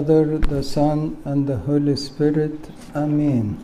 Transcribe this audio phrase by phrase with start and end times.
[0.00, 2.70] Father, the Son, and the Holy Spirit.
[2.96, 3.62] Amen.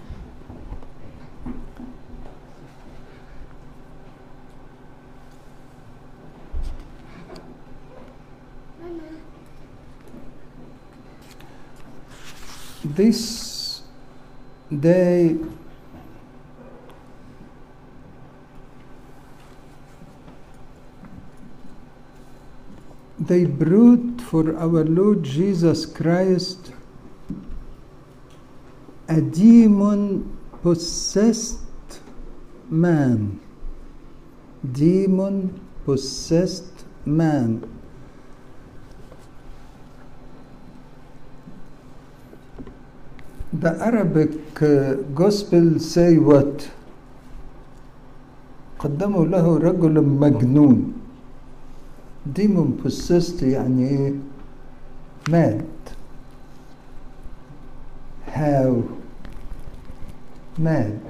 [12.85, 13.81] This
[14.79, 15.39] day
[23.19, 26.73] they brought for our Lord Jesus Christ
[29.09, 31.61] a demon possessed
[32.69, 33.39] man.
[34.73, 37.63] Demon possessed man.
[43.53, 46.69] The Arabic uh, gospel say what?
[48.79, 50.96] قدموا له رجل مجنون
[52.33, 54.21] demon по and he
[55.31, 55.95] meant
[58.29, 58.85] how
[60.59, 61.03] meant.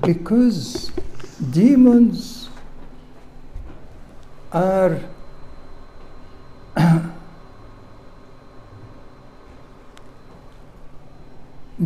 [0.00, 0.90] Because
[1.50, 2.48] demons
[4.52, 5.00] are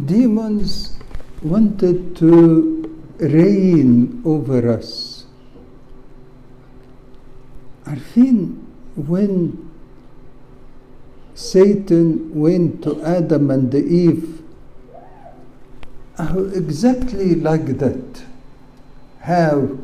[0.06, 0.98] demons
[1.42, 2.75] wanted to
[3.18, 5.26] reign over us.
[7.86, 9.70] Ar fin, when
[11.34, 14.42] Satan went to Adam and Eve,
[16.18, 18.22] exactly like that,
[19.20, 19.78] how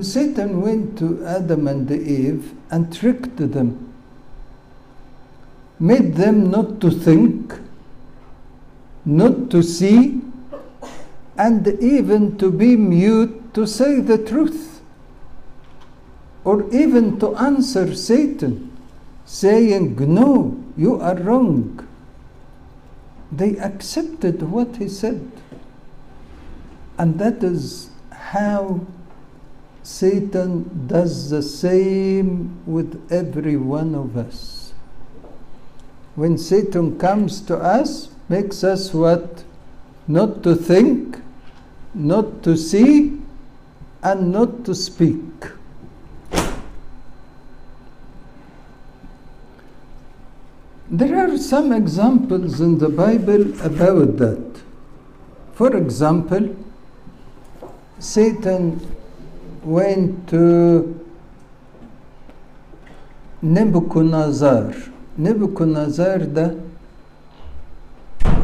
[0.00, 3.92] Satan went to Adam and Eve and tricked them,
[5.80, 7.54] made them not to think,
[9.04, 10.20] not to see,
[11.36, 14.80] and even to be mute to say the truth,
[16.44, 18.76] or even to answer Satan,
[19.24, 21.86] saying, No, you are wrong.
[23.30, 25.30] They accepted what he said.
[26.98, 28.86] And that is how
[29.82, 34.72] Satan does the same with every one of us.
[36.14, 39.44] When Satan comes to us, makes us what?
[40.08, 41.18] Not to think,
[41.94, 43.20] not to see
[44.02, 45.22] and not to speak.
[50.90, 54.60] There are some examples in the Bible about that.
[55.54, 56.54] For example,
[57.98, 58.80] Satan
[59.62, 61.00] went to
[63.40, 64.74] Nebuchadnezzar.
[65.16, 66.18] Nebuchadnezzar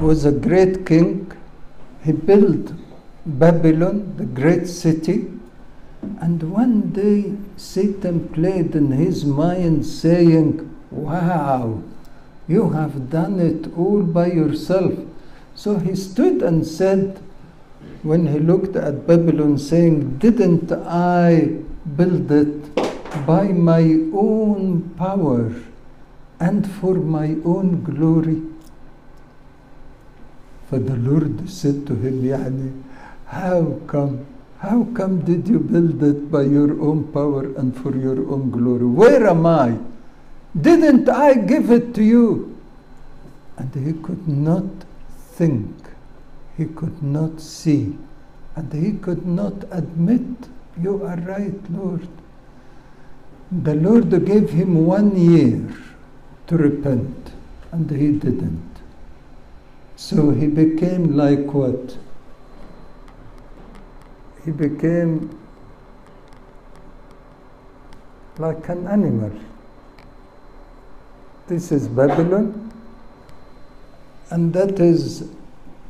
[0.01, 1.33] was a great king.
[2.05, 2.73] He built
[3.27, 5.31] Babylon, the great city.
[6.21, 11.83] And one day Satan played in his mind, saying, Wow,
[12.47, 14.95] you have done it all by yourself.
[15.55, 17.21] So he stood and said,
[18.03, 21.59] when he looked at Babylon, saying, Didn't I
[21.97, 22.75] build it
[23.27, 23.83] by my
[24.15, 25.53] own power
[26.39, 28.48] and for my own glory?
[30.70, 32.84] For the Lord said to him, يعني,
[33.28, 34.26] how come?
[34.60, 38.86] How come did you build it by your own power and for your own glory?
[38.86, 39.78] Where am I?
[40.60, 42.58] Didn't I give it to you?
[43.58, 44.64] And he could not
[45.32, 45.76] think,
[46.58, 47.98] he could not see,
[48.56, 50.48] and he could not admit,
[50.82, 52.08] You are right, Lord.
[53.52, 55.62] The Lord gave him one year
[56.48, 57.34] to repent,
[57.72, 58.67] and he didn't.
[59.99, 61.99] So he became like what?
[64.45, 65.37] He became
[68.39, 69.33] like an animal.
[71.49, 72.73] This is Babylon,
[74.31, 75.29] and that is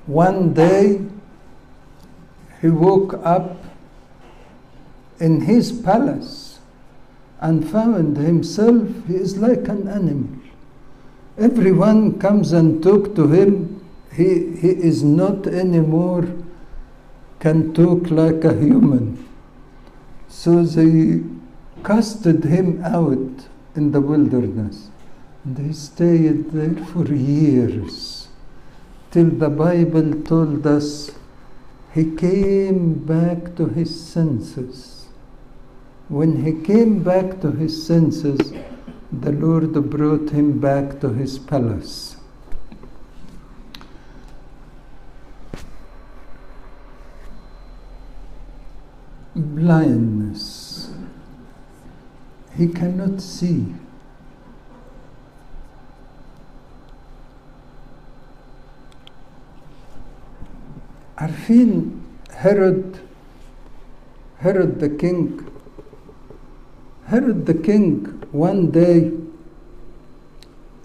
[0.07, 1.05] one day
[2.63, 3.63] he woke up
[5.21, 6.61] in his palace
[7.41, 10.41] and found himself he is like an animal.
[11.37, 13.78] Everyone comes and talk to him.
[14.13, 16.27] He, he is not anymore
[17.41, 19.29] can talk like a human.
[20.29, 21.23] So they
[21.85, 24.91] casted him out in the wilderness.
[25.45, 28.29] And he stayed there for years
[29.11, 31.13] till the Bible told us
[31.95, 35.07] he came back to his senses.
[36.09, 38.53] When he came back to his senses,
[39.11, 42.18] the Lord brought him back to his palace.
[49.36, 50.90] Blindness.
[52.58, 53.66] he cannot see.
[61.18, 62.02] عارفين
[62.32, 62.98] هيرود
[64.40, 65.48] Herod the king
[67.06, 69.12] Herod the king one day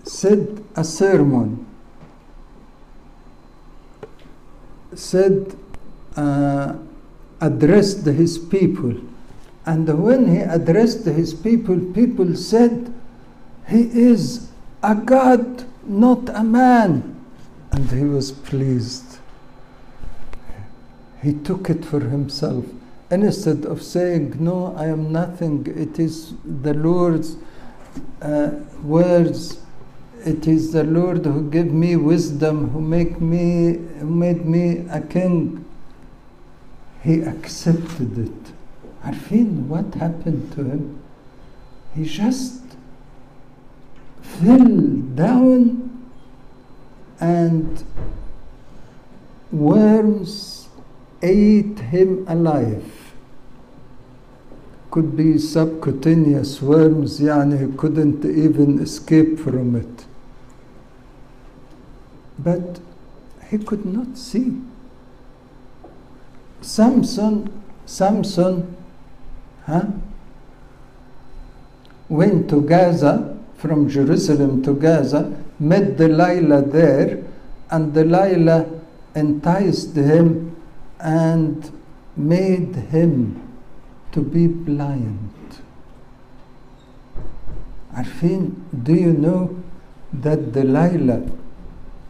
[0.05, 1.67] said a sermon
[4.95, 5.57] said
[6.17, 6.75] uh,
[7.48, 8.94] addressed his people.
[9.66, 12.94] And when he addressed his people people said
[13.68, 13.82] he
[14.12, 14.50] is
[14.82, 16.92] a god not a man.
[17.72, 19.18] And he was pleased.
[21.22, 22.66] He took it for himself.
[23.12, 27.36] Instead of saying no i am nothing it is the lord's
[28.24, 28.50] uh,
[28.82, 29.60] words
[30.26, 35.00] it is the lord who gave me wisdom who make me who made me a
[35.00, 35.64] king
[37.03, 38.53] he accepted it
[39.05, 41.01] عارفين what happened to him
[41.95, 42.63] he just
[44.23, 44.77] fell
[45.15, 45.91] down
[47.21, 47.85] and
[49.51, 50.69] worms
[51.23, 53.13] ate him alive
[54.91, 60.05] could be subcutaneous worms يعني he couldn't even escape from it
[62.39, 62.81] but
[63.51, 64.55] he could not see
[66.63, 67.51] Samson
[67.87, 68.77] Samson
[69.65, 69.87] huh,
[72.09, 77.25] went to Gaza from Jerusalem to Gaza met Delilah there
[77.71, 78.67] and Delilah
[79.15, 80.57] enticed him
[81.01, 81.71] and
[82.17, 83.41] made him
[84.13, 85.31] to be blind.
[87.95, 88.53] عارفين
[88.85, 89.57] do you know
[90.13, 91.23] that Delilah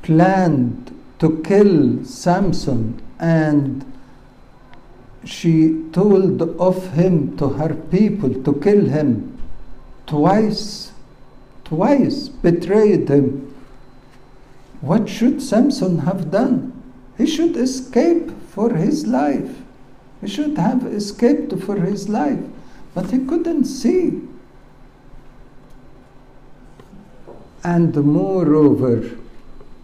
[0.02, 3.84] planned to kill Samson and
[5.25, 9.37] she told of him to her people to kill him.
[10.05, 10.93] Twice
[11.63, 13.53] twice betrayed him.
[14.81, 16.71] What should Samson have done?
[17.17, 19.61] He should escape for his life.
[20.21, 22.39] He should have escaped for his life.
[22.93, 24.21] But he couldn't see.
[27.63, 29.17] And moreover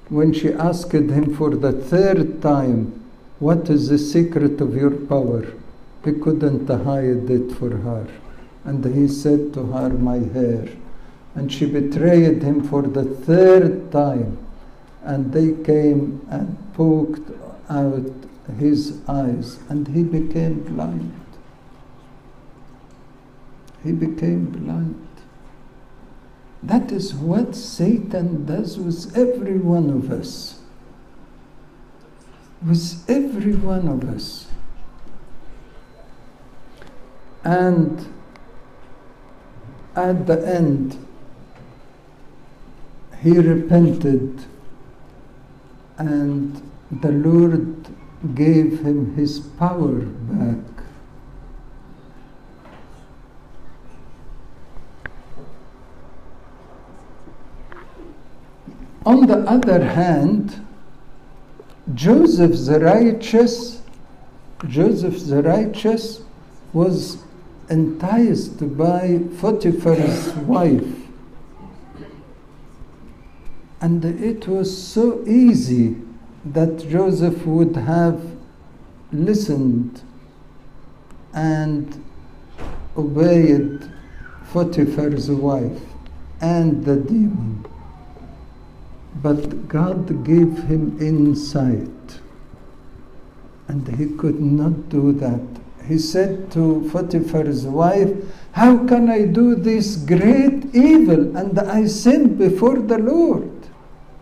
[0.10, 2.99] when she asked him for the third time
[3.40, 5.46] what is the secret of your power?
[6.04, 8.08] He couldn't hide it for her.
[8.66, 10.68] And he said to her, My hair.
[11.36, 14.38] And she betrayed him for the third time.
[15.04, 17.32] And they came and poked
[17.70, 18.12] out
[18.58, 21.14] his eyes, and he became blind.
[23.84, 25.08] He became blind.
[26.62, 30.59] That is what Satan does with every one of us
[32.66, 34.48] with every one of us.
[37.44, 38.06] And
[39.96, 40.98] at the end,
[43.22, 44.46] he repented,
[45.98, 46.62] and
[46.92, 47.88] the Lord
[48.36, 50.58] gave him his power back.
[59.06, 60.66] On the other hand,
[61.94, 63.82] Joseph the righteous,
[64.68, 66.22] Joseph the righteous
[66.72, 67.24] was
[67.70, 70.86] enticed by Potiphar's wife.
[73.82, 75.96] And it was so easy
[76.46, 78.22] that Joseph would have
[79.12, 80.02] listened
[81.34, 82.04] and
[82.98, 83.90] obeyed
[84.52, 85.82] Potiphar's wife
[86.42, 87.66] and the demon.
[89.22, 92.20] But God gave him insight,
[93.68, 95.42] and he could not do that.
[95.86, 98.12] He said to Potiphar's wife,
[98.52, 103.52] How can I do this great evil and I sin before the Lord?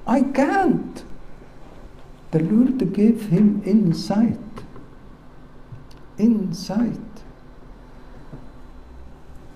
[0.07, 1.03] I can't.
[2.31, 4.39] The Lord gave him insight.
[6.17, 6.99] Insight.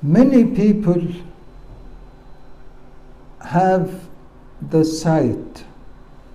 [0.04, 1.02] Many people
[3.40, 4.11] have
[4.70, 5.64] the sight,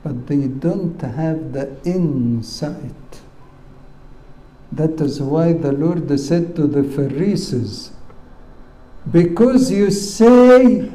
[0.03, 3.21] but they don't have the insight.
[4.73, 7.93] That is why the Lord said to the Pharisees,
[9.11, 10.93] Because you say,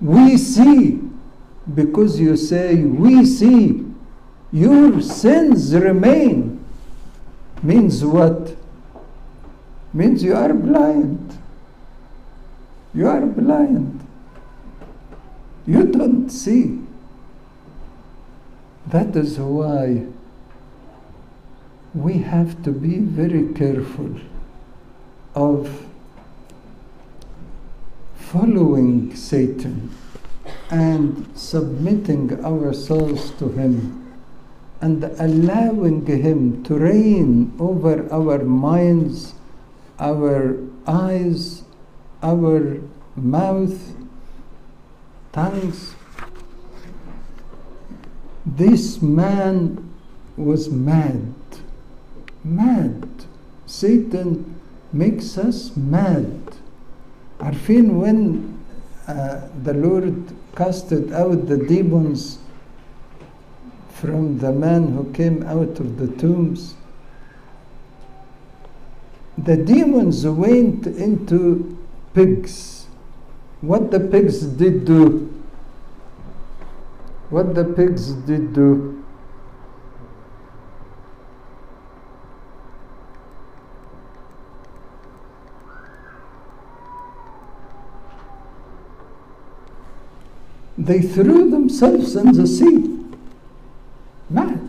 [0.00, 1.00] we see,
[1.74, 3.84] because you say, we see,
[4.50, 6.64] your sins remain.
[7.62, 8.56] Means what?
[9.92, 11.38] Means you are blind.
[12.92, 14.01] You are blind.
[15.66, 16.80] You don't see.
[18.86, 20.06] That is why
[21.94, 24.16] we have to be very careful
[25.34, 25.86] of
[28.16, 29.94] following Satan
[30.70, 34.02] and submitting our souls to him
[34.80, 39.34] and allowing him to reign over our minds,
[40.00, 41.62] our eyes,
[42.22, 42.80] our
[43.14, 44.01] mouth,
[45.31, 45.95] tongues.
[48.45, 49.93] This man
[50.35, 51.33] was mad.
[52.43, 53.25] Mad.
[53.65, 54.55] Satan
[54.93, 56.41] makes us mad.
[57.39, 58.57] عارفين when
[59.07, 62.39] uh, the Lord casted out the demons
[63.89, 66.75] from the man who came out of the tombs,
[69.37, 71.77] the demons went into
[72.13, 72.80] pigs.
[73.62, 75.32] What the pigs did do?
[77.30, 79.04] What the pigs did do?
[90.76, 92.98] They threw themselves in the sea.
[94.28, 94.68] Mad.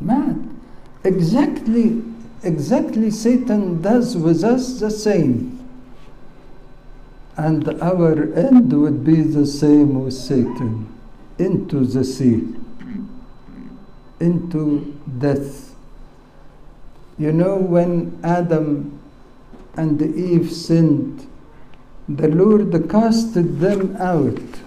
[0.00, 0.48] Mad.
[1.04, 2.02] Exactly,
[2.42, 5.59] exactly Satan does with us the same.
[7.40, 10.86] And our end would be the same with Satan
[11.38, 12.54] into the sea,
[14.20, 15.74] into death.
[17.16, 19.00] You know, when Adam
[19.74, 21.26] and Eve sinned,
[22.06, 24.60] the Lord casted them out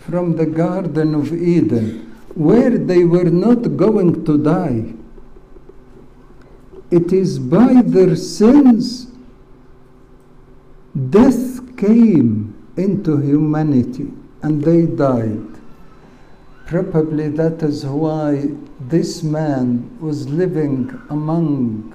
[0.00, 4.94] from the Garden of Eden, where they were not going to die.
[6.90, 9.09] It is by their sins
[10.94, 15.46] death came into humanity and they died.
[16.66, 18.48] Probably that is why
[18.80, 21.92] this man was living among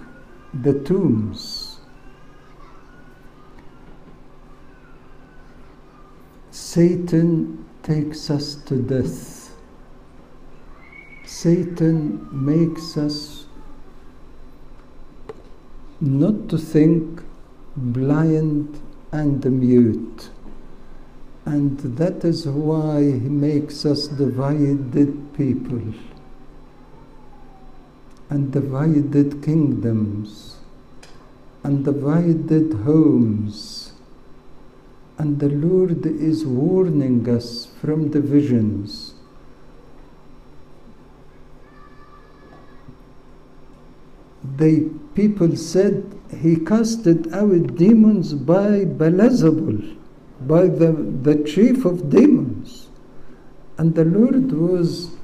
[0.53, 1.79] the tombs.
[6.51, 9.53] Satan takes us to death.
[11.25, 13.45] Satan makes us
[16.01, 17.21] not to think,
[17.75, 20.29] blind and mute.
[21.45, 25.93] And that is why he makes us divided people
[28.29, 30.57] and divided kingdoms
[31.63, 33.93] and divided homes.
[35.17, 38.09] And the Lord is warning us from
[44.57, 49.97] the people said he casted out demons by Beelzebul,
[50.41, 52.89] by the, the chief of demons.
[53.77, 55.15] And the Lord was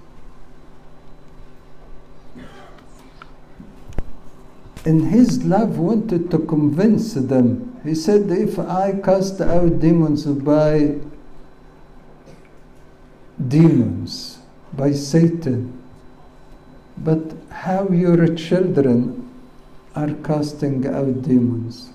[4.85, 7.79] in his love wanted to convince them.
[7.83, 10.97] He said, If I cast out demons by
[13.47, 14.39] demons,
[14.73, 15.80] by Satan,
[17.03, 19.29] but how your children
[19.95, 21.91] are casting out demons.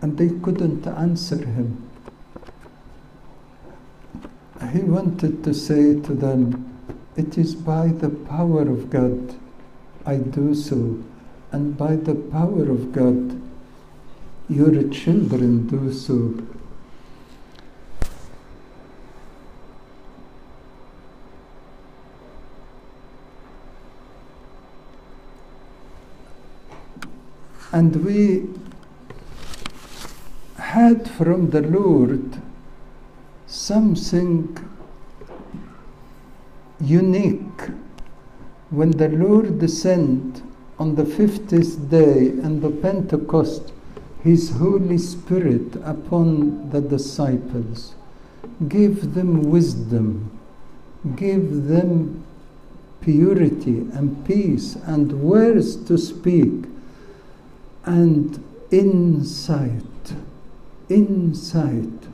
[0.00, 1.90] And they couldn't answer him.
[4.72, 6.42] He wanted to say to them,
[7.16, 9.34] It is by the power of God
[10.06, 11.02] I do so,
[11.52, 13.40] and by the power of God
[14.48, 16.34] your children do so.
[27.74, 28.46] And we
[30.58, 32.40] had from the Lord
[33.48, 34.56] something
[36.80, 37.62] unique.
[38.70, 40.40] When the Lord descended
[40.78, 43.72] on the 50th day and the Pentecost
[44.22, 47.96] his Holy Spirit upon the disciples.
[48.68, 50.30] Give them wisdom,
[51.16, 52.24] give them
[53.00, 56.66] purity and peace and words to speak
[57.84, 60.14] and insight.
[60.88, 62.08] Insight.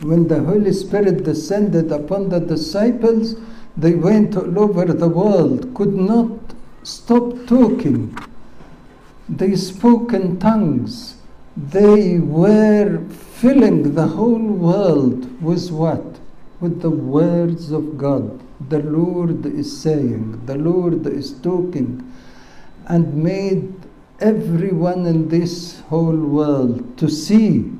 [0.00, 3.36] When the Holy Spirit descended upon the disciples,
[3.76, 6.30] they went all over the world, could not
[6.82, 8.16] stop talking.
[9.28, 11.16] They spoke in tongues.
[11.56, 16.18] They were filling the whole world with what?
[16.60, 18.40] With the words of God.
[18.68, 22.12] The Lord is saying, the Lord is talking,
[22.86, 23.72] and made
[24.20, 27.72] everyone in this whole world to see,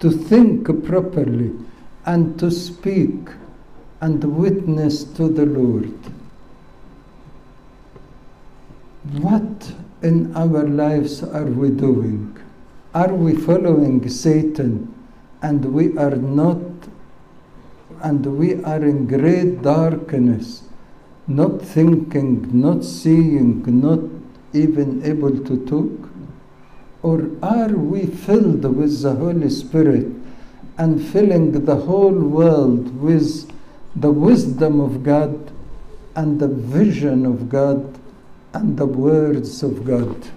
[0.00, 1.52] to think properly,
[2.06, 3.28] and to speak
[4.00, 5.92] and witness to the Lord.
[9.20, 9.72] What
[10.02, 12.36] in our lives are we doing?
[12.94, 14.94] Are we following Satan
[15.42, 16.58] and we are not,
[18.02, 20.62] and we are in great darkness,
[21.26, 24.00] not thinking, not seeing, not
[24.52, 26.10] even able to talk?
[27.02, 30.06] Or are we filled with the Holy Spirit
[30.76, 33.50] and filling the whole world with
[33.94, 35.52] the wisdom of God
[36.16, 37.98] and the vision of God
[38.52, 40.28] and the words of God?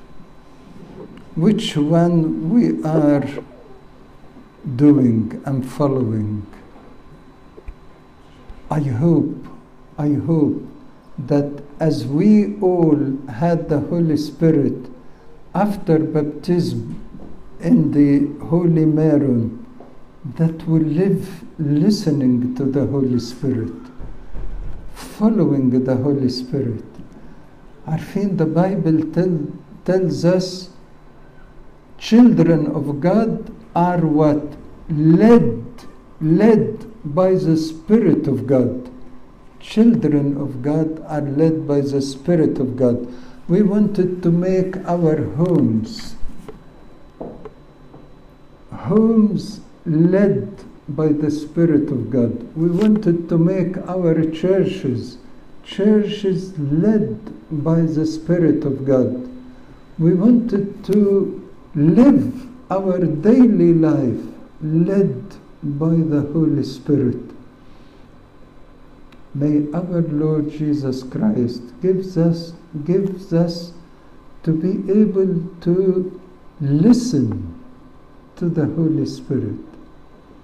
[1.35, 3.25] Which one we are
[4.75, 6.45] doing and following?
[8.69, 9.47] I hope,
[9.97, 10.61] I hope
[11.17, 14.87] that as we all had the Holy Spirit
[15.55, 16.81] after baptism
[17.59, 19.65] in the Holy Myron,
[20.37, 23.73] that we live listening to the Holy Spirit,
[24.93, 26.85] following the Holy Spirit.
[27.87, 29.39] عارفين the Bible tell,
[29.83, 30.69] tells us
[31.97, 34.43] children of God are what?
[34.89, 35.63] Led,
[36.21, 38.80] led by the Spirit of God.
[39.61, 43.07] Children of God are led by the Spirit of God.
[43.47, 46.15] We wanted to make our homes
[48.71, 52.55] homes led by the Spirit of God.
[52.55, 55.17] We wanted to make our churches
[55.63, 57.19] churches led
[57.63, 59.29] by the Spirit of God.
[59.99, 64.19] We wanted to live our daily life
[64.61, 65.23] led
[65.63, 67.21] by the Holy Spirit.
[69.33, 72.53] May our Lord Jesus Christ gives us
[72.85, 73.73] gives us
[74.43, 76.21] to be able to
[76.59, 77.61] listen
[78.35, 79.59] to the Holy Spirit,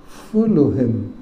[0.06, 1.14] follow Him,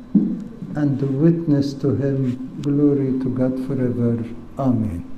[0.75, 2.61] and witness to Him.
[2.61, 4.23] Glory to God forever.
[4.59, 5.14] Amen.